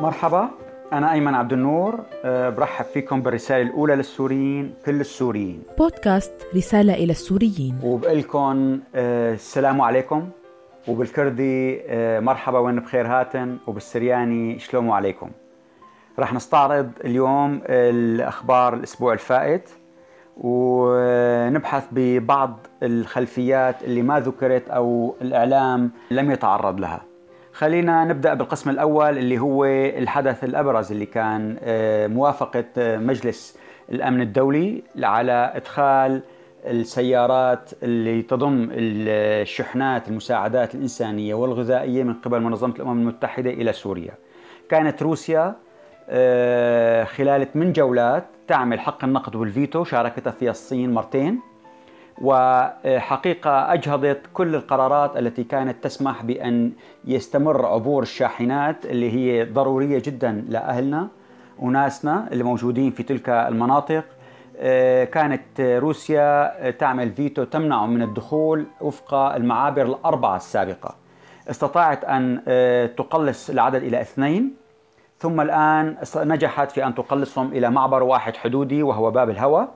مرحبا. 0.00 0.48
أنا 0.92 1.12
أيمن 1.12 1.34
عبد 1.34 1.52
النور 1.52 2.00
أه، 2.24 2.50
برحب 2.50 2.84
فيكم 2.84 3.22
بالرسالة 3.22 3.62
الأولى 3.62 3.96
للسوريين 3.96 4.74
كل 4.86 5.00
السوريين. 5.00 5.62
بودكاست 5.78 6.32
رسالة 6.56 6.94
إلى 6.94 7.10
السوريين. 7.12 7.78
وبقول 7.82 8.18
لكم 8.18 8.80
أه، 8.94 9.34
السلام 9.34 9.80
عليكم. 9.80 10.28
وبالكردي 10.88 11.80
أه، 11.86 12.20
مرحبا 12.20 12.58
وين 12.58 12.80
بخير 12.80 13.06
هاتن. 13.06 13.56
وبالسرياني 13.66 14.58
شلومو 14.58 14.92
عليكم. 14.92 15.30
رح 16.18 16.34
نستعرض 16.34 16.90
اليوم 17.04 17.60
الأخبار 17.66 18.74
الأسبوع 18.74 19.12
الفائت. 19.12 19.70
ونبحث 20.36 21.86
ببعض 21.92 22.66
الخلفيات 22.82 23.82
اللي 23.82 24.02
ما 24.02 24.20
ذكرت 24.20 24.68
أو 24.68 25.14
الإعلام 25.22 25.90
لم 26.10 26.30
يتعرض 26.30 26.80
لها. 26.80 27.09
خلينا 27.60 28.04
نبدأ 28.04 28.34
بالقسم 28.34 28.70
الأول 28.70 29.18
اللي 29.18 29.38
هو 29.38 29.64
الحدث 29.64 30.44
الأبرز 30.44 30.92
اللي 30.92 31.06
كان 31.06 31.56
آه، 31.62 32.06
موافقة 32.06 32.64
آه، 32.78 32.98
مجلس 32.98 33.58
الأمن 33.90 34.20
الدولي 34.20 34.82
على 35.02 35.52
إدخال 35.54 36.22
السيارات 36.64 37.70
اللي 37.82 38.22
تضم 38.22 38.68
الشحنات 38.72 40.08
المساعدات 40.08 40.74
الإنسانية 40.74 41.34
والغذائية 41.34 42.02
من 42.02 42.14
قبل 42.14 42.40
منظمة 42.40 42.74
الأمم 42.76 43.00
المتحدة 43.00 43.50
إلى 43.50 43.72
سوريا. 43.72 44.12
كانت 44.68 45.02
روسيا 45.02 45.54
آه، 46.08 47.04
خلال 47.04 47.52
ثمان 47.52 47.72
جولات 47.72 48.24
تعمل 48.48 48.80
حق 48.80 49.04
النقد 49.04 49.36
والفيتو 49.36 49.84
شاركتها 49.84 50.30
فيها 50.30 50.50
الصين 50.50 50.94
مرتين 50.94 51.49
وحقيقة 52.20 53.72
أجهضت 53.72 54.20
كل 54.34 54.54
القرارات 54.54 55.16
التي 55.16 55.44
كانت 55.44 55.84
تسمح 55.84 56.22
بأن 56.22 56.72
يستمر 57.04 57.66
عبور 57.66 58.02
الشاحنات 58.02 58.86
اللي 58.86 59.12
هي 59.12 59.44
ضرورية 59.44 60.02
جدا 60.04 60.44
لأهلنا 60.48 61.08
وناسنا 61.58 62.28
اللي 62.32 62.44
موجودين 62.44 62.90
في 62.90 63.02
تلك 63.02 63.28
المناطق. 63.28 64.04
آه، 64.62 65.04
كانت 65.04 65.60
روسيا 65.60 66.70
تعمل 66.70 67.12
فيتو 67.12 67.44
تمنع 67.44 67.86
من 67.86 68.02
الدخول 68.02 68.66
وفق 68.80 69.14
المعابر 69.14 69.82
الأربعة 69.82 70.36
السابقة. 70.36 70.94
استطاعت 71.50 72.04
أن 72.04 72.42
آه، 72.48 72.86
تقلص 72.86 73.50
العدد 73.50 73.82
إلى 73.82 74.00
اثنين 74.00 74.54
ثم 75.18 75.40
الآن 75.40 75.96
نجحت 76.16 76.70
في 76.70 76.86
أن 76.86 76.94
تقلصهم 76.94 77.52
إلى 77.52 77.70
معبر 77.70 78.02
واحد 78.02 78.36
حدودي 78.36 78.82
وهو 78.82 79.10
باب 79.10 79.30
الهوى 79.30 79.68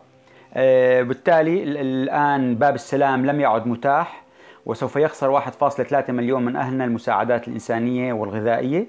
بالتالي 0.55 1.63
الآن 1.63 2.55
باب 2.55 2.75
السلام 2.75 3.27
لم 3.27 3.41
يعد 3.41 3.67
متاح 3.67 4.25
وسوف 4.67 4.97
يخسر 4.97 5.41
1.3 5.41 6.11
مليون 6.11 6.45
من 6.45 6.57
أهلنا 6.57 6.85
المساعدات 6.85 7.49
الإنسانية 7.49 8.13
والغذائية. 8.13 8.87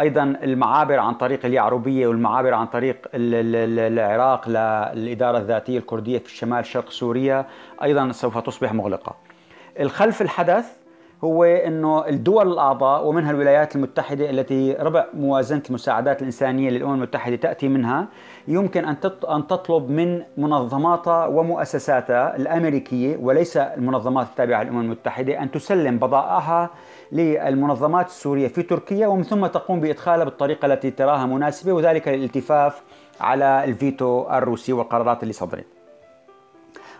أيضا 0.00 0.22
المعابر 0.42 0.98
عن 0.98 1.14
طريق 1.14 1.46
اليعربية 1.46 2.06
والمعابر 2.06 2.54
عن 2.54 2.66
طريق 2.66 3.08
العراق 3.14 4.48
للإدارة 4.48 5.38
الذاتية 5.38 5.78
الكردية 5.78 6.18
في 6.18 6.26
الشمال 6.26 6.66
شرق 6.66 6.90
سوريا 6.90 7.46
أيضا 7.82 8.12
سوف 8.12 8.38
تصبح 8.38 8.72
مغلقة. 8.72 9.16
الخلف 9.80 10.22
الحدث 10.22 10.79
هو 11.24 11.44
إنه 11.44 12.06
الدول 12.08 12.52
الأعضاء 12.52 13.06
ومنها 13.06 13.30
الولايات 13.30 13.76
المتحدة 13.76 14.30
التي 14.30 14.72
ربع 14.72 15.06
موازنة 15.14 15.62
المساعدات 15.68 16.20
الإنسانية 16.20 16.70
للأمم 16.70 16.94
المتحدة 16.94 17.36
تأتي 17.36 17.68
منها 17.68 18.08
يمكن 18.48 18.84
أن 18.84 18.96
أن 19.28 19.46
تطلب 19.46 19.90
من 19.90 20.22
منظماتها 20.36 21.26
ومؤسساتها 21.26 22.36
الأمريكية 22.36 23.16
وليس 23.16 23.56
المنظمات 23.56 24.26
التابعة 24.26 24.62
للأمم 24.62 24.80
المتحدة 24.80 25.42
أن 25.42 25.50
تسلم 25.50 25.98
بضائعها 25.98 26.70
للمنظمات 27.12 28.06
السورية 28.06 28.48
في 28.48 28.62
تركيا 28.62 29.06
ومن 29.06 29.22
ثم 29.22 29.46
تقوم 29.46 29.80
بإدخالها 29.80 30.24
بالطريقة 30.24 30.66
التي 30.66 30.90
تراها 30.90 31.26
مناسبة 31.26 31.72
وذلك 31.72 32.08
للالتفاف 32.08 32.82
على 33.20 33.64
الفيتو 33.64 34.26
الروسي 34.30 34.72
والقرارات 34.72 35.22
اللي 35.22 35.32
صدرت. 35.32 35.66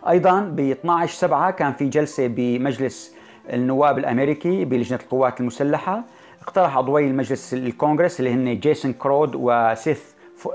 أيضا 0.08 0.40
ب 0.40 0.60
12 0.60 1.14
7 1.14 1.50
كان 1.50 1.72
في 1.72 1.88
جلسة 1.88 2.26
بمجلس 2.26 3.19
النواب 3.52 3.98
الأمريكي 3.98 4.64
بلجنة 4.64 4.98
القوات 5.02 5.40
المسلحة 5.40 6.02
اقترح 6.42 6.76
عضوي 6.76 7.06
المجلس 7.06 7.54
الكونغرس 7.54 8.20
اللي 8.20 8.32
هن 8.32 8.60
جيسون 8.60 8.92
كرود 8.92 9.32
وسيث 9.34 10.02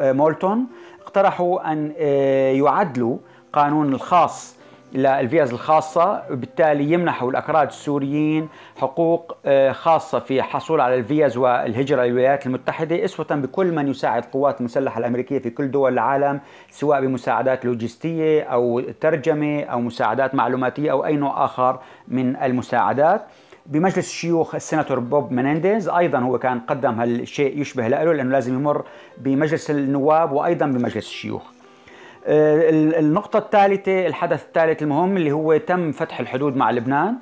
مولتون 0.02 0.68
اقترحوا 1.02 1.72
أن 1.72 1.94
آه، 1.98 2.52
يعدلوا 2.52 3.18
قانون 3.54 3.94
الخاص 3.94 4.55
للفيز 4.96 5.54
الخاصة 5.54 6.24
وبالتالي 6.32 6.92
يمنحوا 6.92 7.30
الأكراد 7.32 7.68
السوريين 7.68 8.50
حقوق 8.78 9.38
آه، 9.46 9.72
خاصة 9.72 10.20
في 10.20 10.40
الحصول 10.40 10.82
على 10.82 10.96
الفيز 10.96 11.38
والهجرة 11.38 12.04
للولايات 12.04 12.46
المتحدة 12.46 13.06
أسوة 13.06 13.26
بكل 13.32 13.72
من 13.72 13.88
يساعد 13.88 14.24
القوات 14.24 14.60
المسلحة 14.60 15.00
الأمريكية 15.00 15.40
في 15.40 15.50
كل 15.50 15.72
دول 15.72 15.94
العالم 15.94 16.40
سواء 16.70 17.02
بمساعدات 17.02 17.66
لوجستية 17.66 18.44
أو 18.44 18.82
ترجمة 19.02 19.64
أو 19.64 19.82
مساعدات 19.82 20.36
معلوماتية 20.36 20.92
أو 20.92 21.06
أي 21.06 21.16
نوع 21.16 21.46
آخر 21.46 21.80
من 22.08 22.36
المساعدات. 22.36 23.22
بمجلس 23.66 23.98
الشيوخ 23.98 24.56
السيناتور 24.56 25.00
بوب 25.00 25.32
منينديز 25.32 25.90
أيضا 25.90 26.20
هو 26.20 26.40
كان 26.40 26.60
قدم 26.60 27.00
هالشيء 27.00 27.62
يشبه 27.62 27.88
له 27.88 28.14
لأنه 28.14 28.32
لازم 28.32 28.54
يمر 28.56 28.86
بمجلس 29.18 29.72
النواب 29.72 30.32
وأيضا 30.32 30.66
بمجلس 30.66 30.98
الشيوخ. 30.98 31.55
النقطة 32.28 33.40
الثالثة 33.40 34.08
الحدث 34.08 34.44
الثالث 34.46 34.84
المهم 34.84 35.18
اللي 35.18 35.32
هو 35.32 35.58
تم 35.58 35.92
فتح 35.92 36.20
الحدود 36.20 36.56
مع 36.56 36.72
لبنان 36.72 37.16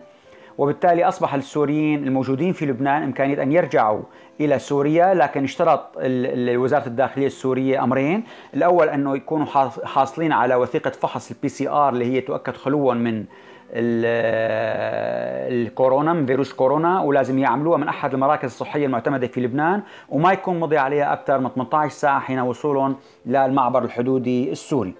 وبالتالي 0.58 1.04
أصبح 1.04 1.34
السوريين 1.34 2.04
الموجودين 2.08 2.54
في 2.54 2.66
لبنان 2.66 3.04
إمكانية 3.04 3.44
أن 3.44 3.52
يرجعوا 3.52 4.02
إلى 4.42 4.60
سوريا 4.60 5.14
لكن 5.14 5.44
اشترط 5.44 5.92
وزارة 6.56 6.88
الداخلية 6.88 7.28
السورية 7.28 7.84
أمرين. 7.84 8.24
الأول 8.54 8.90
أنه 8.90 9.16
يكونوا 9.16 9.46
حاصلين 9.86 10.32
على 10.32 10.56
وثيقة 10.56 10.90
فحص 10.90 11.32
ال 11.32 11.50
PCR 11.50 11.90
اللي 11.90 12.06
هي 12.06 12.22
تؤكد 12.22 12.54
خلوا 12.54 12.94
من 12.94 13.26
الكورونا 15.52 16.14
من 16.14 16.26
فيروس 16.26 16.54
كورونا 16.54 17.02
ولازم 17.02 17.40
يعملوها 17.40 17.78
من 17.78 17.88
أحد 17.88 18.14
المراكز 18.14 18.46
الصحية 18.46 18.86
المعتمدة 18.86 19.28
في 19.28 19.42
لبنان 19.42 19.82
وما 20.10 20.32
يكون 20.34 20.60
مضي 20.60 20.78
عليها 20.78 21.14
أكثر 21.14 21.40
من 21.40 21.50
18 21.50 21.96
ساعة 21.96 22.20
حين 22.20 22.40
وصولهم 22.40 22.96
للمعبر 23.26 23.84
الحدودي 23.84 24.52
السوري. 24.52 24.94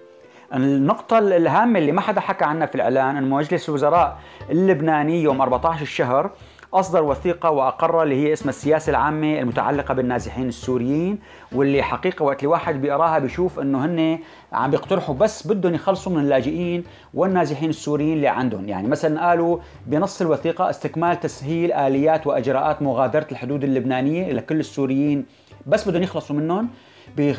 النقطة 0.54 1.18
الهامة 1.18 1.78
اللي 1.78 1.92
ما 1.92 2.00
حدا 2.00 2.20
حكى 2.20 2.44
عنها 2.44 2.66
في 2.66 2.74
الإعلان 2.74 3.16
أن 3.16 3.30
مجلس 3.30 3.68
الوزراء 3.68 4.18
اللبناني 4.50 5.22
يوم 5.22 5.40
14 5.40 5.82
الشهر 5.82 6.30
أصدر 6.74 7.02
وثيقة 7.02 7.50
وأقر 7.50 8.02
اللي 8.02 8.14
هي 8.14 8.32
اسمها 8.32 8.50
السياسة 8.50 8.90
العامة 8.90 9.38
المتعلقة 9.38 9.94
بالنازحين 9.94 10.48
السوريين 10.48 11.18
واللي 11.52 11.82
حقيقة 11.82 12.22
وقت 12.24 12.42
الواحد 12.42 12.80
بيقراها 12.82 13.18
بيشوف 13.18 13.60
إنه 13.60 13.84
هن 13.84 14.18
عم 14.52 14.70
بيقترحوا 14.70 15.14
بس 15.14 15.46
بدهم 15.46 15.74
يخلصوا 15.74 16.12
من 16.12 16.18
اللاجئين 16.18 16.84
والنازحين 17.14 17.70
السوريين 17.70 18.12
اللي 18.12 18.28
عندهم. 18.28 18.68
يعني 18.68 18.88
مثلا 18.88 19.28
قالوا 19.28 19.58
بنص 19.86 20.20
الوثيقة 20.20 20.70
استكمال 20.70 21.20
تسهيل 21.20 21.72
آليات 21.72 22.26
وإجراءات 22.26 22.82
مغادرة 22.82 23.26
الحدود 23.32 23.64
اللبنانية 23.64 24.32
لكل 24.32 24.60
السوريين 24.60 25.26
بس 25.66 25.88
بدهم 25.88 26.02
يخلصوا 26.02 26.36
منهم. 26.36 26.68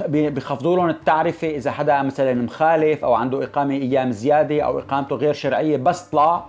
بيخفضوا 0.08 0.76
لهم 0.76 0.90
التعرفة 0.90 1.50
إذا 1.50 1.72
حدا 1.72 2.02
مثلا 2.02 2.34
مخالف 2.34 3.04
أو 3.06 3.14
عنده 3.14 3.44
إقامة 3.44 3.74
أيام 3.74 4.12
زيادة 4.12 4.62
أو 4.62 4.80
إقامته 4.80 5.16
غير 5.16 5.34
شرعية 5.34 5.78
بس 5.78 6.02
طلع. 6.02 6.46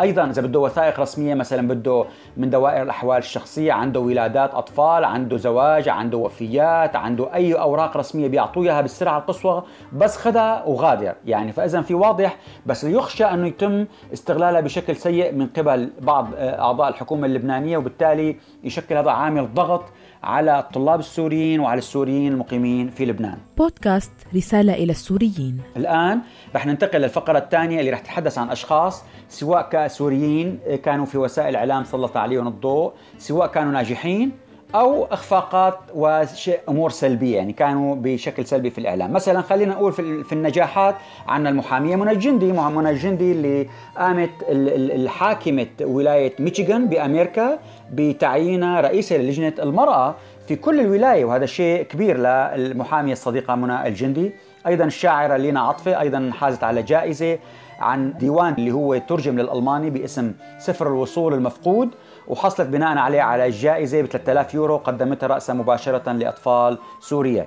أيضا 0.00 0.30
إذا 0.30 0.42
بده 0.42 0.58
وثائق 0.60 1.00
رسمية 1.00 1.34
مثلا 1.34 1.68
بده 1.68 2.04
من 2.36 2.50
دوائر 2.50 2.82
الأحوال 2.82 3.18
الشخصية 3.18 3.72
عنده 3.72 4.00
ولادات 4.00 4.54
أطفال 4.54 5.04
عنده 5.04 5.36
زواج 5.36 5.88
عنده 5.88 6.18
وفيات 6.18 6.96
عنده 6.96 7.34
أي 7.34 7.54
أوراق 7.54 7.96
رسمية 7.96 8.28
بيعطوه 8.28 8.64
اياها 8.64 8.80
بالسرعة 8.80 9.18
القصوى 9.18 9.62
بس 9.92 10.16
خدها 10.16 10.64
وغادر. 10.64 11.14
يعني 11.24 11.52
فاذا 11.52 11.82
في 11.82 11.94
واضح 11.94 12.36
بس 12.66 12.84
يخشى 12.84 13.24
أنه 13.24 13.46
يتم 13.46 13.86
استغلالها 14.12 14.60
بشكل 14.60 14.96
سيء 14.96 15.32
من 15.32 15.46
قبل 15.46 15.90
بعض 16.00 16.28
أعضاء 16.38 16.88
الحكومة 16.88 17.26
اللبنانية 17.26 17.76
وبالتالي 17.78 18.36
يشكل 18.64 18.96
هذا 18.96 19.10
عامل 19.10 19.54
ضغط 19.54 19.84
على 20.22 20.58
الطلاب 20.58 21.00
السوريين 21.00 21.60
وعلى 21.60 21.78
السوريين 21.78 22.32
المقيمين 22.32 22.90
في 22.90 23.04
لبنان. 23.04 23.38
بودكاست 23.58 24.12
رسالة 24.36 24.74
إلى 24.74 24.92
السوريين. 24.92 25.60
الآن 25.76 26.20
رح 26.54 26.66
ننتقل 26.66 27.00
للفقرة 27.00 27.38
الثانية 27.38 27.80
اللي 27.80 27.90
رح 27.90 28.00
تتحدث 28.00 28.38
عن 28.38 28.50
أشخاص 28.50 29.02
سواء 29.28 29.68
كسوريين 29.72 30.58
كانوا 30.84 31.06
في 31.06 31.18
وسائل 31.18 31.48
الإعلام 31.48 31.84
سلط 31.84 32.16
عليهم 32.16 32.48
الضوء 32.48 32.92
سواء 33.18 33.46
كانوا 33.46 33.72
ناجحين 33.72 34.32
أو 34.74 35.04
إخفاقات 35.04 35.78
وشيء 35.94 36.60
أمور 36.68 36.90
سلبية 36.90 37.36
يعني 37.36 37.52
كانوا 37.52 37.96
بشكل 37.98 38.46
سلبي 38.46 38.70
في 38.70 38.78
الإعلام. 38.78 39.12
مثلا 39.12 39.42
خلينا 39.42 39.74
نقول 39.74 39.92
في 39.92 40.32
النجاحات 40.32 40.94
عن 41.28 41.46
المحامية 41.46 41.96
منى 41.96 42.10
الجندي. 42.10 42.52
منى 42.52 42.90
الجندي 42.90 43.32
اللي 43.32 43.68
قامت 43.96 44.30
الحاكمة 44.50 45.66
ولاية 45.80 46.32
ميشيغان 46.38 46.88
بأمريكا 46.88 47.58
بتعيينها 47.92 48.80
رئيسة 48.80 49.16
للجنة 49.16 49.52
المرأة 49.58 50.14
في 50.48 50.56
كل 50.56 50.80
الولاية 50.80 51.24
وهذا 51.24 51.46
شيء 51.46 51.82
كبير 51.82 52.18
للمحامية 52.18 53.12
الصديقة 53.12 53.54
منى 53.54 53.86
الجندي. 53.86 54.32
أيضا 54.66 54.84
الشاعرة 54.84 55.36
لينا 55.36 55.60
عطفة 55.60 56.00
أيضا 56.00 56.30
حازت 56.34 56.64
على 56.64 56.82
جائزة 56.82 57.38
عن 57.80 58.12
ديوان 58.18 58.54
اللي 58.58 58.72
هو 58.72 58.98
ترجم 58.98 59.38
للألماني 59.38 59.90
باسم 59.90 60.32
سفر 60.58 60.86
الوصول 60.86 61.34
المفقود 61.34 61.90
وحصلت 62.28 62.68
بناء 62.68 62.98
عليه 62.98 63.22
على 63.22 63.50
جائزة 63.50 64.02
ب 64.02 64.06
3000 64.06 64.54
يورو 64.54 64.76
قدمتها 64.76 65.26
رأسها 65.26 65.54
مباشرة 65.54 66.12
لأطفال 66.12 66.78
سوريا 67.00 67.46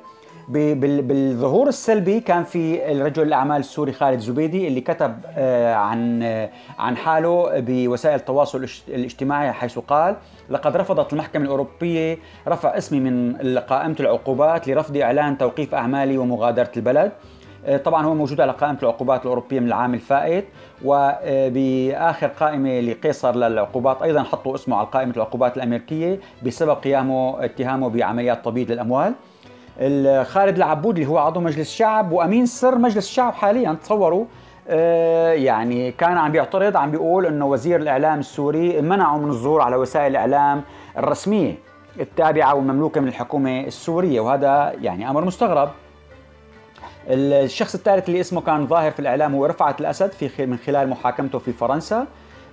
بالظهور 0.50 1.68
السلبي 1.68 2.20
كان 2.20 2.44
في 2.44 2.92
الرجل 2.92 3.24
الأعمال 3.24 3.58
السوري 3.60 3.92
خالد 3.94 4.20
زبيدي 4.20 4.68
اللي 4.68 4.82
كتب 4.82 5.16
آه، 5.38 5.74
عن 5.74 6.24
آه، 6.24 6.50
عن 6.80 6.98
حاله 6.98 7.60
بوسائل 7.60 8.16
التواصل 8.16 8.68
الاجتماعي 8.88 9.52
حيث 9.52 9.80
قال 9.80 10.16
لقد 10.50 10.78
رفضت 10.78 11.14
المحكمة 11.14 11.46
الأوروبية 11.46 12.18
رفع 12.48 12.78
اسمي 12.78 13.00
من 13.00 13.36
قائمة 13.60 13.96
العقوبات 14.00 14.68
لرفض 14.68 14.98
إعلان 14.98 15.38
توقيف 15.38 15.76
أعمالي 15.76 16.18
ومغادرة 16.18 16.72
البلد. 16.78 17.12
طبعا 17.86 18.06
هو 18.06 18.14
موجود 18.14 18.42
على 18.42 18.52
قائمة 18.52 18.78
العقوبات 18.84 19.22
الأوروبية 19.22 19.60
من 19.60 19.68
العام 19.68 19.94
الفائت 19.94 20.46
وباخر 20.86 22.28
قائمة 22.28 22.80
لقيصر 22.80 23.36
للعقوبات 23.36 24.02
أيضا 24.02 24.24
حطوا 24.24 24.56
اسمه 24.56 24.78
على 24.78 24.88
قائمة 24.88 25.14
العقوبات 25.16 25.58
الأمريكية 25.58 26.20
بسبب 26.46 26.72
قيامه 26.76 27.46
اتهامه 27.46 27.90
بعمليات 27.90 28.46
تبييض 28.46 28.72
للأموال. 28.72 29.14
خالد 30.26 30.56
العبود 30.56 30.98
اللي 30.98 31.10
هو 31.10 31.18
عضو 31.18 31.40
مجلس 31.40 31.60
الشعب 31.60 32.12
وأمين 32.12 32.46
سر 32.46 32.78
مجلس 32.78 33.08
الشعب 33.08 33.34
حاليا 33.34 33.74
تصوروا 33.84 34.26
آه، 34.68 35.32
يعني 35.34 35.92
كان 35.92 36.18
عم 36.18 36.32
بيعترض 36.32 36.78
عم 36.78 36.92
بيقول 36.92 37.26
إنه 37.26 37.46
وزير 37.46 37.80
الإعلام 37.80 38.20
السوري 38.20 38.82
منعه 38.82 39.18
من 39.18 39.30
الظهور 39.30 39.62
على 39.62 39.76
وسائل 39.76 40.12
الإعلام 40.12 40.62
الرسمية 40.98 41.56
التابعة 42.00 42.56
والمملوكه 42.56 43.02
من 43.02 43.08
الحكومة 43.08 43.60
السورية 43.60 44.20
وهذا 44.20 44.74
يعني 44.82 45.10
أمر 45.10 45.26
مستغرب. 45.26 45.70
الشخص 47.08 47.76
الثالث 47.76 48.08
اللي 48.08 48.20
اسمه 48.20 48.42
كان 48.42 48.68
ظاهر 48.68 48.92
في 48.92 49.00
الإعلام 49.00 49.36
هو 49.36 49.46
رفعت 49.46 49.82
الأسد 49.82 50.12
في 50.12 50.46
من 50.46 50.58
خلال 50.58 50.90
محاكمته 50.90 51.40
في 51.40 51.54
فرنسا. 51.54 52.08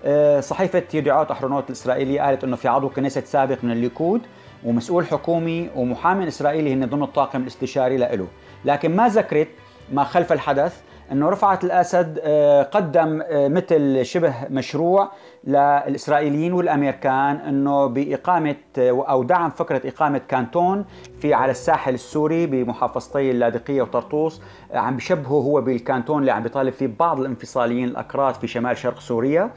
آه، 0.05 0.41
صحيفة 0.41 0.83
يدعوت 0.95 1.31
أحرونوت 1.31 1.67
الإسرائيلية 1.67 2.21
قالت 2.21 2.45
إنه 2.45 2.57
في 2.57 2.69
عضو 2.69 2.89
كنيسة 2.89 3.21
سابق 3.21 3.59
من 3.63 3.73
الليكود 3.73 4.21
ومسؤول 4.65 5.07
حكومي 5.07 5.71
ومحامي 5.77 6.29
إسرائيلي 6.29 6.73
هن 6.73 6.87
ضمن 6.87 7.03
الطاقم 7.03 7.43
الاستشاري 7.43 7.97
له 7.97 8.27
لكن 8.65 8.97
ما 8.97 9.09
ذكرت 9.09 9.49
ما 9.93 10.05
خلف 10.05 10.33
الحدث 10.33 10.81
انه 11.13 11.29
رفعت 11.29 11.65
الأسد 11.65 12.21
آه، 12.23 12.63
قدم 12.63 13.23
آه، 13.23 13.49
مثل 13.49 14.05
شبه 14.05 14.35
مشروع 14.51 15.13
للإسرائيليين 15.45 16.53
والأمريكان 16.53 17.37
أنه 17.37 17.87
بإقامة 17.87 18.57
آه، 18.79 19.05
أو 19.09 19.23
دعم 19.23 19.51
فكرة 19.51 19.89
إقامة 19.89 20.21
كانتون 20.29 20.85
في 21.21 21.35
على 21.35 21.51
الساحل 21.51 21.95
السوري 21.95 22.47
بمحافظتي 22.47 23.31
اللاذقيه 23.31 23.83
وطرطوس 23.83 24.43
عم 24.75 24.97
بشبهه 24.97 25.29
هو 25.29 25.61
بالكانتون 25.61 26.21
اللي 26.21 26.31
عم 26.31 26.43
بيطالب 26.43 26.73
فيه 26.73 26.91
بعض 26.99 27.21
الانفصاليين 27.21 27.89
الأكراد 27.89 28.35
في 28.35 28.47
شمال 28.47 28.77
شرق 28.77 29.01
سوريا. 29.01 29.51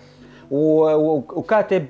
وكاتب 0.52 1.86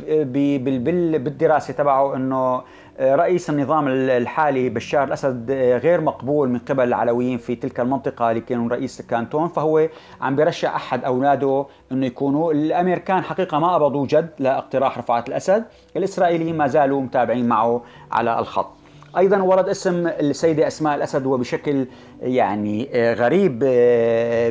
بالدراسة 1.24 1.74
تبعه 1.74 2.16
إنه 2.16 2.62
رئيس 3.02 3.50
النظام 3.50 3.88
الحالي 3.88 4.70
بشار 4.70 5.04
الأسد 5.04 5.52
غير 5.84 6.02
مقبول 6.02 6.50
من 6.50 6.60
قبل 6.60 6.84
العلويين 6.88 7.38
في 7.38 7.56
تلك 7.56 7.80
المنطقة 7.80 8.30
اللي 8.30 8.42
كانوا 8.42 8.70
رئيس 8.70 9.00
الكانتون 9.00 9.48
فهو 9.48 9.88
عم 10.22 10.36
برشح 10.36 10.76
أحد 10.76 11.04
أولاده 11.04 11.66
إنه 11.92 12.06
يكونوا. 12.06 12.52
الأمريكان 12.54 13.24
حقيقة 13.24 13.60
ما 13.60 13.74
قبضوا 13.74 14.06
جد 14.08 14.30
لاقتراح 14.40 14.98
رفعت 14.98 15.30
الأسد 15.30 15.64
الإسرائيليين 15.98 16.58
ما 16.58 16.68
زالوا 16.68 17.02
متابعين 17.02 17.48
معه 17.48 17.82
على 18.12 18.40
الخط. 18.40 18.70
أيضا 19.18 19.38
ورد 19.38 19.70
اسم 19.70 20.08
السيدة 20.08 20.68
أسماء 20.68 20.96
الأسد 20.96 21.26
وبشكل 21.26 21.86
يعني 22.22 22.90
غريب 23.14 23.60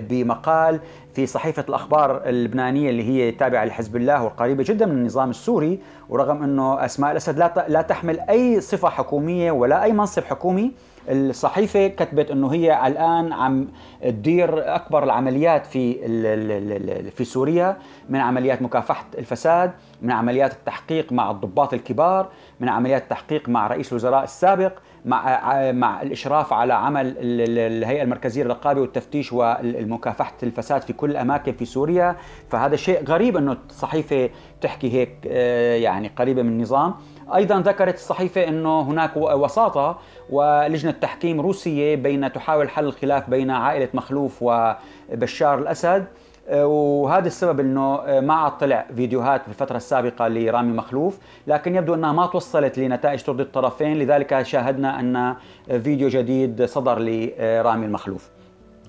بمقال 0.08 0.80
في 1.18 1.26
صحيفة 1.26 1.64
الأخبار 1.68 2.22
اللبنانية 2.26 2.90
اللي 2.90 3.02
هي 3.02 3.30
تابعة 3.30 3.64
لحزب 3.64 3.96
الله 3.96 4.24
وقريبة 4.24 4.62
جدا 4.62 4.86
من 4.86 4.92
النظام 4.92 5.30
السوري 5.30 5.78
ورغم 6.08 6.42
أنه 6.42 6.84
أسماء 6.84 7.12
الأسد 7.12 7.38
لا 7.68 7.82
تحمل 7.82 8.20
أي 8.20 8.60
صفة 8.60 8.88
حكومية 8.88 9.50
ولا 9.50 9.82
أي 9.82 9.92
منصب 9.92 10.24
حكومي 10.24 10.72
الصحيفة 11.08 11.86
كتبت 11.88 12.30
أنه 12.30 12.52
هي 12.52 12.86
الآن 12.86 13.32
عم 13.32 13.68
تدير 14.02 14.74
أكبر 14.74 15.04
العمليات 15.04 15.66
في 15.66 15.94
في 17.10 17.24
سوريا 17.24 17.76
من 18.08 18.20
عمليات 18.20 18.62
مكافحة 18.62 19.06
الفساد 19.18 19.72
من 20.02 20.10
عمليات 20.10 20.52
التحقيق 20.52 21.12
مع 21.12 21.30
الضباط 21.30 21.74
الكبار 21.74 22.28
من 22.60 22.68
عمليات 22.68 23.02
التحقيق 23.02 23.48
مع 23.48 23.66
رئيس 23.66 23.92
الوزراء 23.92 24.24
السابق 24.24 24.72
مع 25.04 25.40
مع 25.72 26.02
الإشراف 26.02 26.52
على 26.52 26.74
عمل 26.74 27.14
الهيئة 27.20 28.02
المركزية 28.02 28.42
للرقابة 28.42 28.80
والتفتيش 28.80 29.32
والمكافحه 29.32 30.34
الفساد 30.42 30.82
في 30.82 30.92
كل 30.92 31.10
الاماكن 31.10 31.52
في 31.52 31.64
سوريا. 31.64 32.16
فهذا 32.50 32.76
شيء 32.76 33.04
غريب 33.04 33.36
إنه 33.36 33.56
الصحيفة 33.70 34.30
تحكي 34.60 34.92
هيك 34.92 35.14
آه، 35.26 35.76
يعني 35.76 36.10
قريبة 36.16 36.42
من 36.42 36.48
النظام. 36.48 36.94
أيضا 37.34 37.60
ذكرت 37.60 37.94
الصحيفة 37.94 38.48
إنه 38.48 38.80
هناك 38.80 39.16
وساطة 39.16 39.98
ولجنة 40.30 40.90
تحكيم 40.90 41.40
روسية 41.40 41.96
بين 41.96 42.32
تحاول 42.32 42.70
حل 42.70 42.84
الخلاف 42.84 43.30
بين 43.30 43.50
عائلة 43.50 43.88
مخلوف 43.94 44.38
وبشار 44.40 45.58
الأسد. 45.58 46.04
وهذا 46.52 47.26
السبب 47.26 47.60
إنه 47.60 48.00
ما 48.20 48.34
عاد 48.34 48.58
طلع 48.58 48.86
فيديوهات 48.96 49.42
في 49.42 49.48
الفترة 49.48 49.76
السابقة 49.76 50.28
لرامي 50.28 50.72
مخلوف. 50.72 51.18
لكن 51.46 51.76
يبدو 51.76 51.94
إنها 51.94 52.12
ما 52.12 52.26
توصلت 52.26 52.78
لنتائج 52.78 53.22
ترضي 53.22 53.42
الطرفين. 53.42 53.98
لذلك 53.98 54.42
شاهدنا 54.42 55.00
أن 55.00 55.34
فيديو 55.82 56.08
جديد 56.08 56.64
صدر 56.64 56.98
لرامي 56.98 57.86
المخلوف 57.86 58.37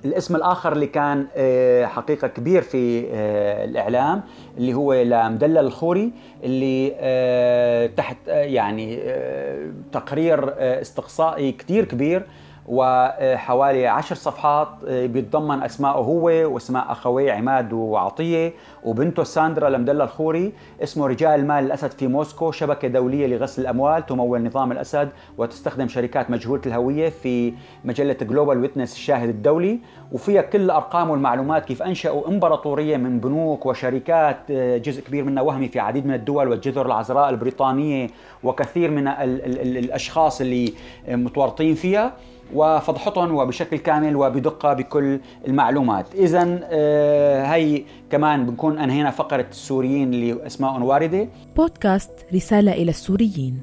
الاسم 0.06 0.36
الآخر 0.36 0.74
اللي 0.74 0.88
كان 0.88 1.28
آه، 1.36 1.86
حقيقة 1.86 2.28
كبير 2.28 2.62
في 2.62 3.08
آه، 3.14 3.66
الإعلام 3.66 4.22
اللي 4.58 4.74
هو 4.74 4.94
لمدلل 4.94 5.58
الخوري 5.58 6.12
اللي 6.44 6.96
آه، 7.00 7.86
تحت 7.86 8.18
يعني 8.28 9.00
تقرير 9.92 10.54
استقصائي 10.58 11.52
كثير 11.52 11.86
كبير 11.86 12.28
وحوالي 12.70 13.88
عشر 13.88 14.16
صفحات 14.16 14.68
آه، 14.88 15.06
بيتضمن 15.06 15.64
اسماءه 15.64 15.98
هو 15.98 16.24
وأسماء 16.26 16.92
اخويه 16.92 17.32
عماد 17.32 17.74
وعطية 17.74 18.54
وبنته 18.84 19.24
ساندرا 19.24 19.70
لمدلل 19.70 20.02
الخوري. 20.02 20.54
اسمه 20.84 21.08
رجال 21.08 21.40
المال 21.40 21.66
الأسد 21.66 21.92
في 21.92 22.08
موسكو 22.08 22.52
شبكة 22.52 22.88
دولية 22.88 23.28
لغسل 23.28 23.62
الأموال 23.62 24.06
تمول 24.06 24.44
نظام 24.44 24.72
الأسد 24.72 25.10
وتستخدم 25.38 25.88
شركات 25.88 26.32
مجهولة 26.32 26.62
الهوية 26.66 27.10
في 27.10 27.54
مجلة 27.86 28.14
Global 28.14 28.58
Witness 28.58 28.94
الشاهد 28.94 29.30
الدولي. 29.30 29.80
وفيها 30.12 30.42
كل 30.42 30.62
الارقام 30.62 31.10
والمعلومات 31.10 31.66
كيف 31.66 31.84
أنشأوا 31.84 32.28
إمبراطورية 32.28 32.98
من 32.98 33.20
بنوك 33.20 33.66
وشركات 33.66 34.38
آه، 34.52 34.78
جزء 34.78 35.02
كبير 35.02 35.24
منها 35.24 35.44
وهمي 35.44 35.68
في 35.68 35.80
عديد 35.80 36.06
من 36.06 36.14
الدول 36.14 36.48
والجزر 36.48 36.86
العذراء 36.86 37.30
البريطانية 37.30 38.08
وكثير 38.44 38.92
من 38.92 39.08
الأشخاص 39.08 40.42
اللي 40.42 40.74
متورطين 41.08 41.76
فيها. 41.76 42.14
وفضحتهم 42.54 43.36
وبشكل 43.36 43.78
كامل 43.78 44.16
وبدقة 44.16 44.74
بكل 44.74 45.20
المعلومات. 45.48 46.16
إذا 46.16 46.60
آه، 46.64 47.46
هي 47.46 47.84
كمان 48.12 48.46
بنكون 48.46 48.78
أنهينا 48.78 49.12
فقرة 49.12 49.46
السوريين 49.52 50.14
اللي 50.14 50.46
أسمائهم 50.48 50.84
واردة. 50.84 51.28
بودكاست 51.58 52.12
رسالة 52.34 52.72
إلى 52.72 52.90
السوريين. 52.90 53.62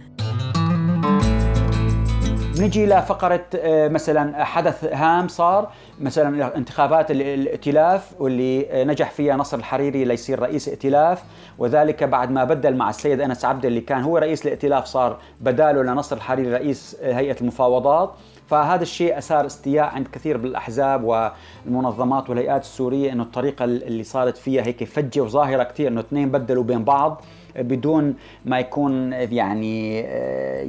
نجي 2.60 2.86
لفقرة 2.86 3.44
آه، 3.56 3.88
مثلا 3.88 4.44
حدث 4.44 4.84
هام 4.84 5.28
صار 5.28 5.72
مثلا 6.00 6.56
انتخابات 6.56 7.10
الائتلاف 7.10 8.12
واللي 8.20 8.66
آه، 8.70 8.84
نجح 8.84 9.10
فيها 9.10 9.36
نصر 9.36 9.56
الحريري 9.56 10.04
ليصير 10.04 10.38
رئيس 10.38 10.68
ائتلاف 10.68 11.22
وذلك 11.58 12.04
بعد 12.04 12.30
ما 12.30 12.44
بدل 12.44 12.76
مع 12.76 12.90
السيد 12.90 13.20
أنس 13.20 13.44
عبده 13.44 13.68
اللي 13.68 13.80
كان 13.80 14.02
هو 14.02 14.18
رئيس 14.18 14.46
الائتلاف 14.46 14.84
صار 14.84 15.18
بداله 15.40 15.82
لنصر 15.82 16.16
الحريري 16.16 16.52
رئيس 16.52 16.96
هيئة 17.02 17.36
المفاوضات. 17.40 18.14
فهذا 18.46 18.82
الشيء 18.82 19.18
أثار 19.18 19.46
استياء 19.46 19.84
عند 19.84 20.08
كثير 20.08 20.38
من 20.38 20.44
الاحزاب 20.44 21.04
والمنظمات 21.04 22.30
والهيئات 22.30 22.62
السورية 22.62 23.12
إنه 23.12 23.22
الطريقة 23.22 23.64
اللي 23.64 24.04
صارت 24.04 24.36
فيها 24.36 24.66
هيك 24.66 24.84
فجة 24.84 25.20
وظاهرة 25.20 25.62
كثير 25.62 25.88
إنه 25.88 26.00
اثنين 26.00 26.30
بدلوا 26.30 26.64
بين 26.64 26.84
بعض 26.84 27.22
بدون 27.56 28.14
ما 28.44 28.58
يكون 28.58 29.12
يعني 29.12 29.98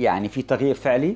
يعني 0.04 0.30
في 0.30 0.42
تغيير 0.42 0.76
فعلي. 0.76 1.16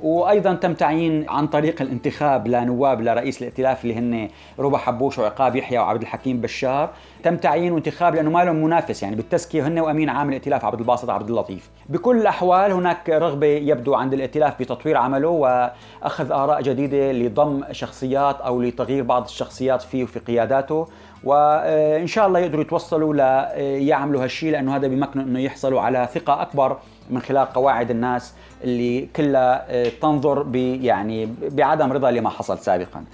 وأيضا 0.00 0.54
تم 0.54 0.74
تعيين 0.74 1.28
عن 1.28 1.46
طريق 1.46 1.82
الانتخاب 1.82 2.48
لنواب 2.48 3.00
لرئيس 3.00 3.38
الائتلاف 3.42 3.84
اللي 3.84 3.94
هن 3.94 4.28
ربا 4.58 4.78
حبوش 4.78 5.18
وعقاب 5.18 5.56
يحيى 5.56 5.78
وعبد 5.78 6.02
الحكيم 6.02 6.40
بشار. 6.40 6.90
تم 7.22 7.36
تعيين 7.36 7.72
وانتخاب 7.72 8.14
لأنه 8.14 8.30
ما 8.30 8.44
لهم 8.44 8.56
منافس 8.56 9.02
يعني 9.02 9.16
بالتزكية 9.16 9.66
هن 9.66 9.78
وأمين 9.78 10.08
عام 10.08 10.28
الائتلاف 10.28 10.64
عبد 10.64 10.80
الباسط 10.80 11.10
عبد 11.10 11.28
اللطيف. 11.28 11.70
بكل 11.88 12.20
الأحوال 12.20 12.72
هناك 12.72 13.10
رغبة 13.10 13.46
يبدو 13.46 13.94
عند 13.94 14.14
الائتلاف 14.14 14.62
بتطوير 14.62 14.96
عمله 14.96 15.28
وأخذ 15.28 16.32
آراء 16.32 16.62
جديدة 16.62 17.12
لضم 17.12 17.64
شخصيات 17.72 18.40
أو 18.40 18.62
لتغيير 18.62 19.04
بعض 19.04 19.24
الشخصيات 19.24 19.82
فيه 19.82 20.04
وفي 20.04 20.18
قياداته. 20.18 20.88
وإن 21.24 22.06
شاء 22.06 22.26
الله 22.26 22.38
يقدروا 22.38 22.62
يتوصلوا 22.62 23.14
ليعملوا 23.14 24.24
هالشيء 24.24 24.52
لأنه 24.52 24.76
هذا 24.76 24.86
بيمكنوا 24.86 25.24
إنه 25.24 25.40
يحصلوا 25.40 25.80
على 25.80 26.08
ثقة 26.14 26.42
أكبر 26.42 26.76
من 27.10 27.20
خلال 27.20 27.46
قواعد 27.46 27.90
الناس 27.90 28.34
اللي 28.64 29.08
كلها 29.16 29.66
آه، 29.68 29.90
تنظر 30.02 30.46
يعني 30.56 31.28
بعدم 31.40 31.92
رضا 31.92 32.10
لما 32.10 32.30
حصل 32.30 32.58
سابقا. 32.58 33.04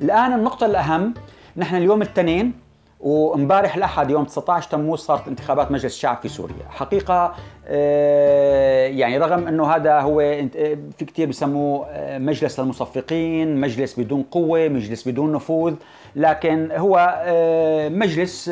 الآن 0.00 0.32
النقطة 0.32 0.66
الأهم 0.66 1.14
نحن 1.56 1.76
اليوم 1.76 2.02
الاثنين 2.02 2.64
وامبارح 3.04 3.76
الأحد 3.76 4.10
يوم 4.10 4.24
19 4.24 4.70
تموز 4.70 4.98
صارت 4.98 5.28
انتخابات 5.28 5.70
مجلس 5.70 5.94
الشعب 5.94 6.16
في 6.22 6.28
سوريا 6.28 6.68
حقيقة 6.68 7.34
آه، 7.66 8.86
يعني 8.86 9.18
رغم 9.18 9.48
إنه 9.48 9.66
هذا 9.66 10.00
هو 10.00 10.18
في 10.98 11.04
كثير 11.06 11.28
بسموه 11.28 11.86
آه، 11.90 12.18
مجلس 12.18 12.60
المصفقين 12.60 13.60
مجلس 13.60 14.00
بدون 14.00 14.22
قوة 14.22 14.68
مجلس 14.68 15.08
بدون 15.08 15.32
نفوذ 15.32 15.74
لكن 16.16 16.72
هو 16.72 17.22
آه، 17.24 17.88
مجلس 17.88 18.50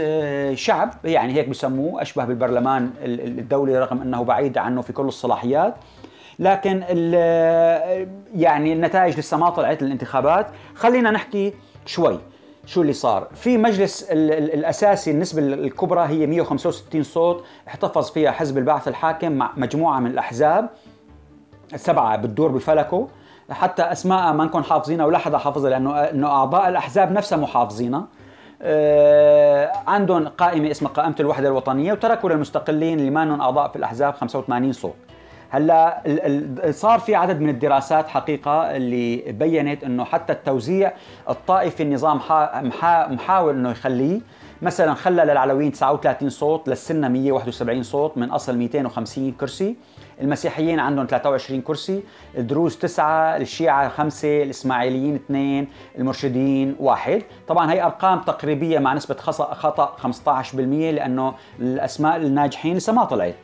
شعب 0.54 0.94
يعني 1.04 1.34
هيك 1.34 1.48
بسموه 1.48 2.02
أشبه 2.02 2.24
بالبرلمان 2.24 2.90
الدولي 3.02 3.78
رغم 3.78 4.02
إنه 4.02 4.24
بعيد 4.24 4.58
عنه 4.58 4.80
في 4.80 4.92
كل 4.92 5.06
الصلاحيات 5.06 5.74
لكن 6.38 6.80
يعني 8.34 8.72
النتائج 8.72 9.18
لسه 9.18 9.36
ما 9.36 9.50
طلعت 9.50 9.82
الانتخابات 9.82 10.46
خلينا 10.74 11.10
نحكي 11.10 11.54
شوي 11.86 12.18
شو 12.66 12.82
اللي 12.82 12.92
صار. 12.92 13.28
في 13.34 13.58
مجلس 13.58 14.06
الأساسي 14.10 15.10
النسبة 15.10 15.42
الكبرى 15.42 16.00
هي 16.00 16.26
165 16.26 17.02
صوت 17.02 17.44
احتفظ 17.68 18.10
فيها 18.10 18.30
حزب 18.30 18.58
البعث 18.58 18.88
الحاكم 18.88 19.32
مع 19.32 19.50
مجموعة 19.56 20.00
من 20.00 20.10
الأحزاب. 20.10 20.68
سبعة 21.76 22.16
بتدور 22.16 22.50
بفلكه 22.50 23.08
حتى 23.50 23.82
أسماء 23.82 24.32
ما 24.32 24.44
نكون 24.44 24.64
حافظينها 24.64 25.06
ولا 25.06 25.18
حدا 25.18 25.38
حافظها 25.38 25.70
لأنه 25.70 25.96
انه 26.00 26.26
أعضاء 26.26 26.68
الأحزاب 26.68 27.12
نفسها 27.12 27.38
مو 27.38 27.46
حافظينها. 27.46 28.06
آه 28.62 29.72
عندهم 29.86 30.28
قائمة 30.28 30.70
اسمها 30.70 30.92
قائمة 30.92 31.14
الوحدة 31.20 31.48
الوطنية 31.48 31.92
وتركوا 31.92 32.30
للمستقلين 32.30 32.98
اللي 32.98 33.10
ما 33.10 33.42
أعضاء 33.42 33.68
في 33.68 33.76
الأحزاب 33.76 34.14
85 34.14 34.72
صوت. 34.72 34.94
هلا 35.54 36.02
صار 36.70 36.98
في 36.98 37.14
عدد 37.14 37.40
من 37.40 37.48
الدراسات 37.48 38.08
حقيقة 38.08 38.76
اللي 38.76 39.16
بينت 39.32 39.84
إنه 39.84 40.04
حتى 40.04 40.32
التوزيع 40.32 40.92
الطائفي 41.28 41.82
النظام 41.82 42.20
محاول 43.12 43.54
إنه 43.54 43.70
يخليه. 43.70 44.20
مثلا 44.62 44.94
خلى 44.94 45.24
للعلويين 45.24 45.72
39 45.72 46.30
صوت 46.30 46.68
للسنة 46.68 47.08
171 47.08 47.82
صوت 47.82 48.18
من 48.18 48.30
أصل 48.30 48.56
250 48.56 49.32
كرسي. 49.32 49.76
المسيحيين 50.20 50.80
عندهم 50.80 51.06
23 51.06 51.60
كرسي 51.60 52.02
الدروز 52.38 52.76
تسعة 52.76 53.36
الشيعة 53.36 53.88
خمسة 53.88 54.42
الإسماعيليين 54.42 55.14
اثنين 55.14 55.68
المرشدين 55.98 56.76
واحد. 56.80 57.22
طبعا 57.48 57.72
هي 57.72 57.82
أرقام 57.82 58.20
تقريبية 58.20 58.78
مع 58.78 58.94
نسبة 58.94 59.14
خطأ 59.14 59.96
15% 60.02 60.54
لأنه 60.90 61.34
الأسماء 61.60 62.16
الناجحين 62.16 62.76
لسه 62.76 62.92
ما 62.92 63.04
طلعت. 63.04 63.34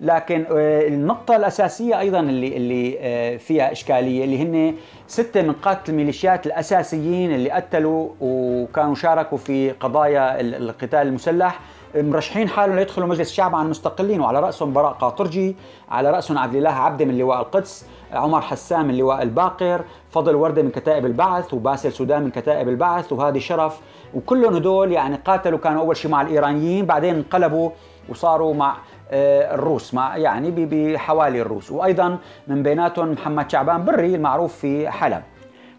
لكن 0.00 0.46
آه، 0.50 0.88
النقطة 0.88 1.36
الأساسية 1.36 2.00
أيضا 2.00 2.20
اللي 2.20 2.56
اللي 2.56 2.98
آه، 3.00 3.36
فيها 3.36 3.72
إشكالية 3.72 4.24
اللي 4.24 4.42
هن 4.42 4.74
ستة 5.06 5.42
من 5.42 5.52
قادة 5.52 5.80
الميليشيات 5.88 6.46
الأساسيين 6.46 7.34
اللي 7.34 7.50
قتلوا 7.50 8.08
وكانوا 8.20 8.94
شاركوا 8.94 9.38
في 9.38 9.70
قضايا 9.70 10.40
القتال 10.40 10.98
المسلح 10.98 11.60
مرشحين 11.94 12.48
حالهم 12.48 12.76
ليدخلوا 12.76 13.06
مجلس 13.06 13.30
الشعب 13.30 13.54
عن 13.54 13.64
المستقلين 13.64 14.20
وعلى 14.20 14.40
رأسهم 14.40 14.72
براء 14.72 14.92
قاطرجي 14.92 15.56
على 15.90 16.10
رأسهم 16.10 16.38
عبد 16.38 16.54
الله 16.54 16.70
عبده 16.70 17.04
من 17.04 17.18
لواء 17.18 17.40
القدس 17.40 17.86
عمر 18.12 18.40
حسان 18.40 18.86
من 18.86 18.98
لواء 18.98 19.22
الباقر 19.22 19.84
فضل 20.10 20.34
وردة 20.34 20.62
من 20.62 20.70
كتائب 20.70 21.06
البعث 21.06 21.54
وباسل 21.54 21.92
سودان 21.92 22.22
من 22.22 22.30
كتائب 22.30 22.68
البعث 22.68 23.12
وهادي 23.12 23.40
شرف 23.40 23.80
وكلهم 24.14 24.54
هدول 24.54 24.92
يعني 24.92 25.16
قاتلوا 25.16 25.58
كانوا 25.58 25.80
أول 25.80 25.96
شيء 25.96 26.10
مع 26.10 26.22
الايرانيين 26.22 26.86
بعدين 26.86 27.14
انقلبوا 27.14 27.70
وصاروا 28.08 28.54
مع 28.54 28.76
آه، 29.10 29.54
الروس 29.54 29.94
مع 29.94 30.16
يعني 30.16 30.50
بحوالي 30.50 31.40
الروس. 31.42 31.70
وأيضا 31.72 32.18
من 32.48 32.62
بيناتهم 32.62 33.12
محمد 33.12 33.50
شعبان 33.50 33.84
بري 33.84 34.14
المعروف 34.14 34.56
في 34.56 34.90
حلب. 34.90 35.22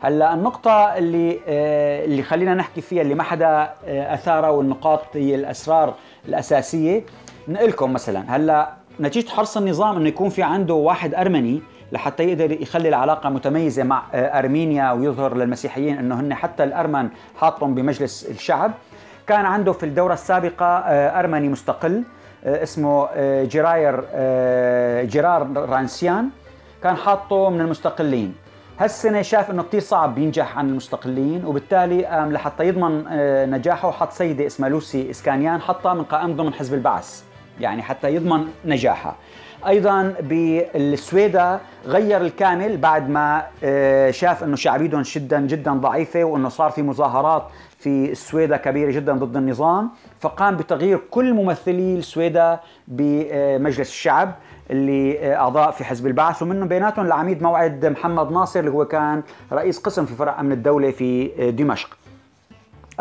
هلأ 0.02 0.34
النقطة 0.34 0.98
اللي 0.98 1.40
آه، 1.48 2.06
اللي 2.06 2.24
خلينا 2.24 2.54
نحكي 2.54 2.82
فيها 2.82 3.02
اللي 3.02 3.16
ما 3.16 3.24
حدا 3.24 3.74
آه، 3.86 4.14
اثارها 4.14 4.50
والنقاط 4.50 5.02
هي 5.14 5.36
الأسرار 5.36 5.94
الأساسية. 6.28 7.04
نقلكم 7.48 7.94
مثلا 7.94 8.36
هلأ 8.36 8.70
نتيجة 9.00 9.30
حرص 9.30 9.58
النظام 9.58 9.98
إنه 9.98 10.08
يكون 10.08 10.30
في 10.30 10.44
عنده 10.44 10.74
واحد 10.74 11.16
أرمني 11.16 11.62
لحتى 11.92 12.24
يقدر 12.24 12.52
يخلي 12.62 12.90
العلاقة 12.90 13.30
متميزة 13.30 13.84
مع 13.84 14.04
أرمينيا 14.14 14.92
ويظهر 14.92 15.38
للمسيحيين 15.38 15.98
أنه 15.98 16.20
هن 16.20 16.34
حتى 16.34 16.64
الأرمن 16.64 17.10
حاطهم 17.36 17.76
بمجلس 17.76 18.26
الشعب. 18.30 18.72
كان 19.28 19.46
عنده 19.46 19.72
في 19.72 19.86
الدورة 19.86 20.14
السابقة 20.14 20.66
أرمني 21.20 21.50
مستقل. 21.50 22.04
اسمه 22.46 23.08
آه، 23.14 23.44
جراير 23.44 24.04
آه، 24.14 25.04
جرار 25.04 25.70
رانسيان 25.70 26.30
كان 26.84 26.96
حاطه 26.96 27.50
من 27.50 27.62
المستقلين. 27.62 28.36
هالسنة 28.80 29.22
شاف 29.22 29.52
إنه 29.52 29.64
كثير 29.64 29.80
صعب 29.80 30.18
ينجح 30.18 30.58
عن 30.58 30.70
المستقلين 30.70 31.46
وبالتالي 31.46 32.28
لحتى 32.32 32.64
يضمن 32.68 33.06
نجاحه 33.50 33.92
حط 33.92 34.12
سيدة 34.12 34.46
اسمها 34.46 34.70
لوسي 34.70 35.10
إسكانيان 35.10 35.62
حطها 35.62 35.94
من 35.94 36.04
قائمة 36.04 36.34
ضمن 36.34 36.54
حزب 36.54 36.74
البعث. 36.74 37.24
يعني 37.60 37.82
حتى 37.82 38.16
يضمن 38.16 38.48
نجاحها. 38.66 39.16
أيضا 39.68 40.16
بالسويدا 40.22 41.60
غير 41.86 42.22
الكامل 42.22 42.78
بعد 42.78 43.10
ما 43.10 43.44
شاف 44.12 44.44
إنه 44.44 44.56
شعبيتهم 44.56 45.02
جدا 45.02 45.40
جدا 45.40 45.74
ضعيفة 45.74 46.24
وإنه 46.24 46.50
صار 46.50 46.72
في 46.72 46.82
مظاهرات 46.82 47.44
في 47.78 48.12
السويدا 48.12 48.58
كبيرة 48.58 48.92
جدا 48.92 49.14
ضد 49.14 49.38
النظام 49.38 49.90
فقام 50.20 50.58
بتغيير 50.58 51.00
كل 51.12 51.34
ممثلي 51.34 51.96
السويدا 51.96 52.60
بمجلس 52.88 53.90
الشعب 53.90 54.32
اللي 54.72 55.36
أعضاء 55.36 55.72
في 55.72 55.84
حزب 55.84 56.08
البعث. 56.08 56.42
ومنهم 56.42 56.68
بيناتهم 56.68 57.06
العميد 57.06 57.42
موعد 57.42 57.86
محمد 57.86 58.32
ناصر 58.32 58.60
اللي 58.60 58.72
هو 58.72 58.86
كان 58.86 59.24
رئيس 59.54 59.80
قسم 59.80 60.06
في 60.06 60.14
فرع 60.14 60.40
أمن 60.40 60.52
الدولة 60.52 60.92
في 60.92 61.28
دمشق. 61.52 61.98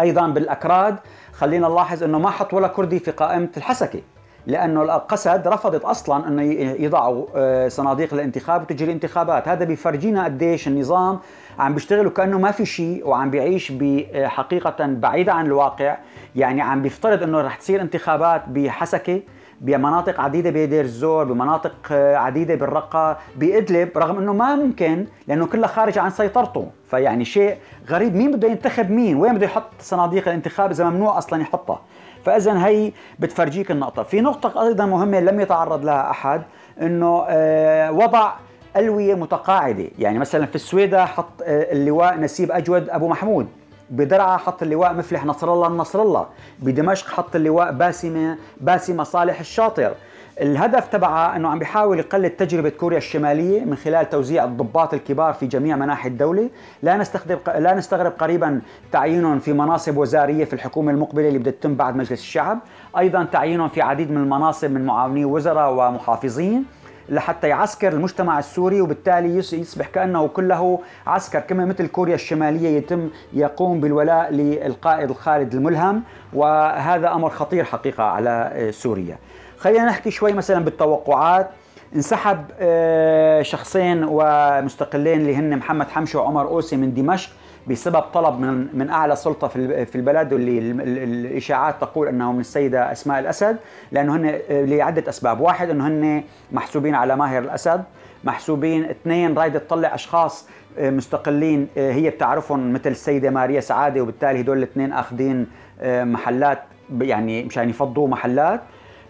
أيضا 0.01 0.29
بالأكراد 0.29 0.97
خلينا 1.33 1.69
نلاحظ 1.69 2.03
إنه 2.03 2.19
ما 2.19 2.31
حط 2.31 2.55
ولا 2.55 2.69
كردي 2.69 2.99
في 2.99 3.11
قائمة 3.11 3.49
الحسكة. 3.57 4.01
لأنه 4.47 4.83
القسد 4.83 5.49
رفضت 5.49 5.85
أصلا 5.85 6.29
انه 6.29 6.43
يضعوا 6.83 7.27
آه، 7.37 7.69
صناديق 7.69 8.15
الانتخاب 8.15 8.63
وتجي 8.63 8.85
الانتخابات 8.85 9.49
هذا 9.49 9.65
بيفرجينا 9.65 10.25
قديش 10.25 10.69
النظام 10.69 11.19
عم 11.59 11.75
بيشتغل 11.75 12.07
وكأنه 12.07 12.39
ما 12.39 12.51
في 12.51 12.67
شيء 12.67 13.09
وعم 13.09 13.31
بيعيش 13.31 13.73
بحقيقه 13.73 14.87
بعيدة 14.87 15.33
عن 15.33 15.47
الواقع. 15.47 15.97
يعني 16.37 16.63
عم 16.63 16.83
بيفترض 16.83 17.23
إنه 17.23 17.41
رح 17.41 17.57
تصير 17.57 17.81
انتخابات 17.81 18.43
بحسكة. 18.49 19.21
بمناطق 19.61 20.21
عديدة 20.21 20.51
بدير 20.51 20.85
الزور 20.85 21.25
بمناطق 21.25 21.75
آه، 21.93 22.17
عديدة 22.17 22.55
بالرقة 22.55 23.19
بإدلب 23.37 23.99
رغم 23.99 24.19
أنه 24.19 24.33
ما 24.33 24.57
ممكن 24.57 25.07
لأنه 25.29 25.47
كلها 25.47 25.69
خارج 25.69 25.99
عن 25.99 26.11
سيطرته. 26.11 26.71
فيعني 26.91 27.25
شيء 27.25 27.57
غريب. 27.89 28.17
مين 28.17 28.33
بده 28.33 28.49
ينتخب 28.49 28.91
مين؟ 28.91 29.17
وين 29.17 29.35
بده 29.35 29.47
يحط 29.47 29.71
صناديق 29.81 30.29
الانتخاب 30.29 30.71
إذا 30.71 30.85
ممنوع 30.85 31.19
أصلا 31.19 31.43
يحطها؟ 31.43 31.81
فاذا 32.25 32.67
هي 32.67 32.93
بتفرجيك 33.19 33.71
النقطة. 33.71 34.03
في 34.03 34.21
نقطة 34.21 34.63
أيضا 34.67 34.87
مهمة 34.87 35.21
لم 35.21 35.41
يتعرض 35.41 35.85
لها 35.85 36.11
أحد 36.11 36.43
إنه 36.83 37.25
آه، 37.29 37.93
وضع 37.93 38.33
ألوية 38.77 39.15
متقاعدة. 39.15 39.85
يعني 39.99 40.19
مثلا 40.19 40.47
في 40.47 40.55
السويدة 40.55 41.07
حط 41.07 41.43
آه، 41.43 41.73
اللواء 41.73 42.21
نسيب 42.21 42.53
أجود 42.53 42.91
أبو 42.91 43.09
محمود. 43.09 43.49
بدرعا 43.91 44.37
حط 44.37 44.63
اللواء 44.63 44.95
مفلح 44.95 45.25
نصر 45.25 45.53
الله 45.53 45.67
النصر 45.67 46.03
الله 46.03 46.27
بدمشق 46.59 47.09
حط 47.09 47.37
اللواء 47.37 47.73
باسمه 47.73 48.37
باسمه 48.61 49.05
صالح 49.05 49.41
الشاطر. 49.41 49.95
الهدف 50.41 50.89
تبعها 50.89 51.37
إنه 51.37 51.49
عم 51.49 51.59
بيحاول 51.59 51.99
يقلد 51.99 52.31
تجربة 52.31 52.69
كوريا 52.69 52.99
الشمالية 52.99 53.65
من 53.65 53.77
خلال 53.77 54.11
توزيع 54.11 54.45
الضباط 54.45 54.95
الكبار 54.95 55.33
في 55.33 55.47
جميع 55.47 55.77
مناحي 55.77 56.09
الدولة، 56.09 56.51
لا 56.83 56.97
نستخدم 56.97 57.39
لا 57.47 57.75
نستغرب 57.75 58.13
قريبا 58.19 58.61
تعيينهم 58.93 59.39
في 59.39 59.53
مناصب 59.53 59.97
وزارية 59.97 60.45
في 60.45 60.53
الحكومة 60.53 60.93
المقبلة 60.93 61.29
اللي 61.29 61.39
بدها 61.39 61.53
تتم 61.53 61.75
بعد 61.75 61.97
مجلس 61.97 62.13
الشعب، 62.13 62.59
أيضا 62.99 63.25
تعيينهم 63.25 63.69
في 63.69 63.83
عديد 63.83 64.11
من 64.11 64.17
المناصب 64.17 64.71
من 64.71 64.87
معاوني 64.87 65.25
وزراء 65.25 65.73
ومحافظين، 65.73 66.65
لحتى 67.09 67.49
يعسكر 67.49 67.93
المجتمع 67.93 68.39
السوري 68.39 68.81
وبالتالي 68.81 69.37
يصبح 69.37 69.87
كأنه 69.87 70.29
كله 70.29 70.81
عسكر 71.07 71.41
كما 71.41 71.65
مثل 71.65 71.87
كوريا 71.87 72.15
الشمالية 72.15 72.77
يتم 72.77 73.11
يقوم 73.33 73.81
بالولاء 73.81 74.33
للقائد 74.33 75.11
الخالد 75.11 75.55
الملهم. 75.55 76.03
وهذا 76.33 77.13
أمر 77.13 77.31
خطير 77.31 77.65
حقيقة 77.65 78.05
على 78.05 78.69
سوريا. 78.71 79.19
خلينا 79.59 79.85
نحكي 79.85 80.11
شوي 80.11 80.33
مثلا 80.33 80.65
بالتوقعات. 80.65 81.51
انسحب 81.97 82.45
آه، 82.61 83.43
شخصين 83.43 84.07
ومستقلين 84.09 85.21
اللي 85.21 85.37
هن 85.37 85.57
محمد 85.57 85.89
حمشي 85.89 86.19
وعمر 86.19 86.49
أوسي 86.49 86.77
من 86.77 86.95
دمشق. 86.95 87.31
بسبب 87.71 88.01
طلب 88.01 88.41
من 88.41 88.67
من 88.79 88.91
أعلى 88.91 89.17
سلطة 89.17 89.49
في 89.85 89.97
البلد 89.97 90.33
واللي 90.33 90.59
الإشاعات 91.05 91.81
تقول 91.81 92.09
انه 92.09 92.33
من 92.33 92.41
السيدة 92.41 92.93
أسماء 92.93 93.19
الأسد 93.19 93.57
لأنه 93.93 94.17
هن 94.17 94.27
آه، 94.51 94.65
لعدة 94.65 95.09
أسباب، 95.09 95.41
واحد 95.41 95.71
إنه 95.71 95.87
هن 95.87 96.23
محسوبين 96.53 96.95
على 96.95 97.17
ماهر 97.17 97.43
الأسد، 97.43 97.85
محسوبين. 98.25 98.85
اثنين 98.85 99.39
رايده 99.39 99.59
تطلع 99.59 99.95
أشخاص 99.95 100.49
آه، 100.79 100.91
مستقلين 100.91 101.69
هي 101.77 102.11
بتعرفهم 102.11 102.73
مثل 102.73 102.91
السيدة 102.91 103.31
ماريا 103.31 103.61
سعادة 103.61 104.01
وبالتالي 104.01 104.41
هدول 104.41 104.59
الاثنين 104.59 104.93
آخذين 104.93 105.47
محلات 105.85 106.63
يعني 107.01 107.45
مشان 107.45 107.71
يفضوا 107.71 108.09
محلات. 108.09 108.61
آه، 108.61 108.63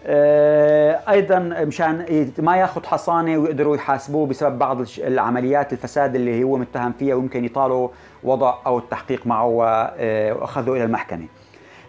أيضا 0.07 1.39
مشان 1.39 2.05
ما 2.39 2.57
ياخذ 2.57 2.87
حصانة 2.87 3.39
ويقدروا 3.39 3.77
يحاسبوه 3.77 4.27
بسبب 4.27 4.59
بعض 4.59 4.79
العمليات 4.99 5.73
الفساد 5.73 6.15
اللي 6.15 6.45
هو 6.45 6.57
متهم 6.57 6.93
فيها 6.93 7.15
ويمكن 7.15 7.45
يطالوا 7.45 7.89
وضع 8.25 8.55
أو 8.67 8.79
التحقيق 8.79 9.27
معه 9.27 9.47
واخذه 9.47 10.73
إلى 10.73 10.85
المحكمة. 10.85 11.27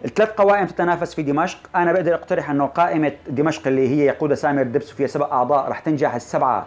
الثلاث 0.04 0.28
قوائم 0.30 0.66
تتنافس 0.66 1.14
في 1.14 1.22
دمشق 1.22 1.58
أنا 1.76 1.92
بقدر 1.92 2.14
أقترح 2.14 2.50
أنه 2.50 2.66
قائمة 2.66 3.12
دمشق 3.28 3.66
اللي 3.66 3.88
هي 3.88 4.06
يقودها 4.06 4.36
سامر 4.36 4.62
دبس 4.62 4.92
وفيها 4.92 5.06
سبع 5.06 5.26
أعضاء 5.32 5.68
رح 5.68 5.78
تنجح 5.78 6.14
السبعة 6.14 6.66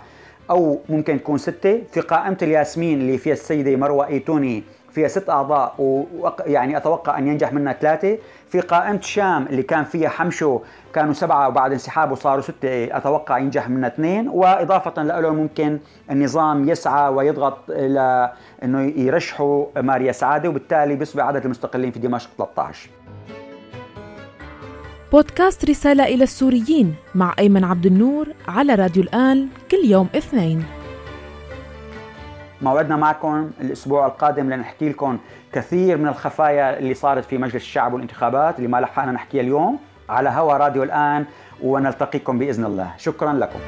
أو 0.49 0.79
ممكن 0.89 1.19
تكون 1.19 1.37
ستة 1.37 1.81
في 1.91 2.01
قائمة 2.01 2.37
الياسمين 2.41 2.99
اللي 3.01 3.17
فيها 3.17 3.33
السيدة 3.33 3.75
مروة 3.75 4.07
إيتوني 4.07 4.63
فيها 4.93 5.07
ست 5.07 5.29
أعضاء 5.29 5.75
ويعني 5.79 6.77
أتوقع 6.77 7.17
أن 7.17 7.27
ينجح 7.27 7.53
منها 7.53 7.73
ثلاثة. 7.73 8.17
في 8.49 8.59
قائمة 8.59 8.97
الشام 8.97 9.47
اللي 9.47 9.63
كان 9.63 9.83
فيها 9.83 10.09
حمشو 10.09 10.59
كانوا 10.93 11.13
سبعة 11.13 11.47
وبعد 11.47 11.71
انسحابه 11.71 12.15
صاروا 12.15 12.41
ستة 12.41 12.97
أتوقع 12.97 13.37
ينجح 13.37 13.69
منها 13.69 13.89
اثنين. 13.89 14.29
وإضافة 14.29 15.03
له 15.03 15.33
ممكن 15.33 15.79
النظام 16.11 16.69
يسعى 16.69 17.09
ويضغط 17.09 17.57
إلى 17.69 18.33
إنه 18.63 18.81
يرشحوا 18.81 19.65
ماريا 19.81 20.11
سعادة 20.11 20.49
وبالتالي 20.49 20.95
بيصبح 20.95 21.23
عدد 21.23 21.45
المستقلين 21.45 21.91
في 21.91 21.99
دمشق 21.99 22.29
13 22.37 22.89
بودكاست 25.11 25.69
رسالة 25.69 26.03
إلى 26.03 26.23
السوريين 26.23 26.95
مع 27.15 27.33
أيمن 27.39 27.63
عبد 27.63 27.85
النور 27.85 28.27
على 28.47 28.75
راديو 28.75 29.03
الآن 29.03 29.47
كل 29.71 29.85
يوم 29.85 30.07
اثنين. 30.15 30.63
موعدنا 32.63 32.95
معكم 32.95 33.51
الأسبوع 33.61 34.05
القادم 34.05 34.53
لنحكي 34.53 34.89
لكم 34.89 35.17
كثير 35.53 35.97
من 35.97 36.07
الخفايا 36.07 36.79
اللي 36.79 36.93
صارت 36.93 37.25
في 37.25 37.37
مجلس 37.37 37.55
الشعب 37.55 37.93
والانتخابات 37.93 38.57
اللي 38.57 38.67
ما 38.67 38.77
لحقنا 38.77 39.11
نحكيها 39.11 39.41
اليوم 39.41 39.79
على 40.09 40.29
هوا 40.29 40.53
راديو 40.53 40.83
الآن 40.83 41.25
ونلتقيكم 41.63 42.39
بإذن 42.39 42.65
الله. 42.65 42.91
شكرا 42.97 43.33
لكم. 43.33 43.59